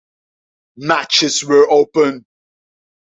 Matches 0.77 1.43
were 1.43 1.69
open. 1.69 2.25